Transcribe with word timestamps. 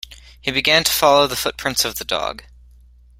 He 0.41 0.49
began 0.49 0.83
to 0.85 0.91
follow 0.91 1.27
the 1.27 1.35
footprints 1.35 1.85
of 1.85 1.99
the 1.99 2.03
dog. 2.03 2.43